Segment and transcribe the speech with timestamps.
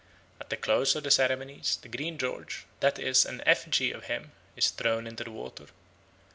[0.39, 4.31] At the close of the ceremonies the Green George, that is an effigy of him,
[4.55, 5.67] is thrown into the water.